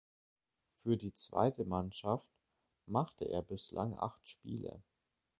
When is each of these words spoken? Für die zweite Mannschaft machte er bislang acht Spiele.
Für 0.77 0.97
die 0.97 1.13
zweite 1.13 1.63
Mannschaft 1.63 2.31
machte 2.87 3.25
er 3.25 3.43
bislang 3.43 3.95
acht 3.99 4.27
Spiele. 4.27 4.81